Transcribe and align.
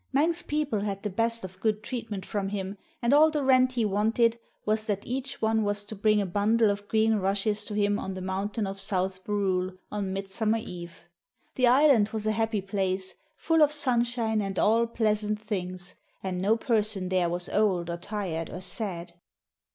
Manx 0.11 0.41
people 0.41 0.79
had 0.79 1.03
the 1.03 1.11
best 1.11 1.45
of 1.45 1.59
good 1.59 1.83
treatment 1.83 2.25
from 2.25 2.49
him, 2.49 2.75
and 3.03 3.13
all 3.13 3.29
the 3.29 3.43
rent 3.43 3.73
he 3.73 3.85
wanted 3.85 4.39
was 4.65 4.85
that 4.85 5.05
each 5.05 5.43
one 5.43 5.63
was 5.63 5.83
to 5.83 5.95
bring 5.95 6.19
a 6.19 6.25
bundle 6.25 6.71
of 6.71 6.87
green 6.87 7.17
rushes 7.17 7.63
to 7.65 7.75
him 7.75 7.99
on 7.99 8.15
the 8.15 8.21
Mountain 8.21 8.65
of 8.65 8.79
South 8.79 9.23
Barrule 9.23 9.77
on 9.91 10.11
Midsummer 10.11 10.57
Eve. 10.57 11.03
The 11.53 11.67
island 11.67 12.09
was 12.09 12.25
a 12.25 12.31
happy 12.31 12.61
place, 12.61 13.13
full 13.37 13.61
of 13.61 13.71
sunshine 13.71 14.41
and 14.41 14.57
all 14.57 14.87
pleasant 14.87 15.39
things, 15.39 15.93
and 16.23 16.41
no 16.41 16.57
person 16.57 17.09
there 17.09 17.29
was 17.29 17.47
old 17.49 17.87
or 17.91 17.97
tired 17.97 18.49
or 18.49 18.61
sad. 18.61 19.13